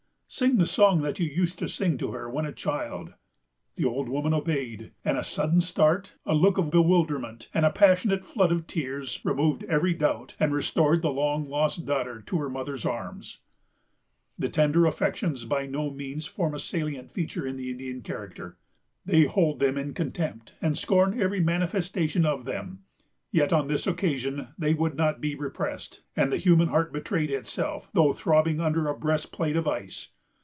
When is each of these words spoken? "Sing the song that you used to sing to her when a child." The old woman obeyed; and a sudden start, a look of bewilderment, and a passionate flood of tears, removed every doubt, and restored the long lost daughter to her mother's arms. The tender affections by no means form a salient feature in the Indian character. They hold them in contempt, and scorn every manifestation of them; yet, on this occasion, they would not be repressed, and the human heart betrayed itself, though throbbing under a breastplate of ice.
"Sing 0.33 0.55
the 0.55 0.65
song 0.65 1.01
that 1.01 1.19
you 1.19 1.25
used 1.27 1.59
to 1.59 1.67
sing 1.67 1.97
to 1.97 2.13
her 2.13 2.29
when 2.29 2.45
a 2.45 2.53
child." 2.53 3.15
The 3.75 3.83
old 3.83 4.07
woman 4.07 4.33
obeyed; 4.33 4.91
and 5.03 5.17
a 5.17 5.25
sudden 5.25 5.59
start, 5.59 6.13
a 6.25 6.33
look 6.33 6.57
of 6.57 6.71
bewilderment, 6.71 7.49
and 7.53 7.65
a 7.65 7.69
passionate 7.69 8.23
flood 8.23 8.49
of 8.49 8.65
tears, 8.65 9.19
removed 9.25 9.65
every 9.65 9.93
doubt, 9.93 10.37
and 10.39 10.53
restored 10.53 11.01
the 11.01 11.11
long 11.11 11.43
lost 11.49 11.85
daughter 11.85 12.21
to 12.27 12.37
her 12.37 12.47
mother's 12.49 12.85
arms. 12.85 13.39
The 14.39 14.47
tender 14.47 14.85
affections 14.85 15.43
by 15.43 15.65
no 15.65 15.89
means 15.89 16.27
form 16.27 16.55
a 16.55 16.59
salient 16.59 17.11
feature 17.11 17.45
in 17.45 17.57
the 17.57 17.69
Indian 17.69 18.01
character. 18.01 18.57
They 19.03 19.23
hold 19.25 19.59
them 19.59 19.77
in 19.77 19.93
contempt, 19.93 20.55
and 20.61 20.77
scorn 20.77 21.21
every 21.21 21.41
manifestation 21.41 22.25
of 22.25 22.45
them; 22.45 22.83
yet, 23.31 23.51
on 23.51 23.67
this 23.67 23.85
occasion, 23.85 24.47
they 24.57 24.73
would 24.73 24.95
not 24.95 25.19
be 25.19 25.35
repressed, 25.35 26.03
and 26.15 26.31
the 26.31 26.37
human 26.37 26.69
heart 26.69 26.93
betrayed 26.93 27.29
itself, 27.31 27.89
though 27.93 28.13
throbbing 28.13 28.61
under 28.61 28.87
a 28.87 28.97
breastplate 28.97 29.57
of 29.57 29.67
ice. 29.67 30.07